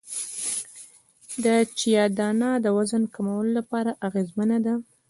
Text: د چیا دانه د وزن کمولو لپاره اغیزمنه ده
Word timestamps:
د 1.43 1.45
چیا 1.77 2.03
دانه 2.17 2.49
د 2.65 2.67
وزن 2.77 3.03
کمولو 3.13 3.51
لپاره 3.59 3.91
اغیزمنه 4.07 4.57
ده 4.65 4.73